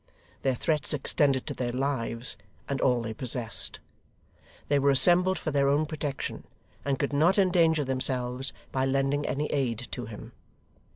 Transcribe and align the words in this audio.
Their 0.41 0.55
threats 0.55 0.95
extended 0.95 1.45
to 1.45 1.53
their 1.53 1.71
lives 1.71 2.35
and 2.67 2.81
all 2.81 3.03
they 3.03 3.13
possessed. 3.13 3.79
They 4.67 4.79
were 4.79 4.89
assembled 4.89 5.37
for 5.37 5.51
their 5.51 5.69
own 5.69 5.85
protection, 5.85 6.45
and 6.83 6.97
could 6.97 7.13
not 7.13 7.37
endanger 7.37 7.85
themselves 7.85 8.51
by 8.71 8.87
lending 8.87 9.27
any 9.27 9.45
aid 9.51 9.89
to 9.91 10.07
him. 10.07 10.31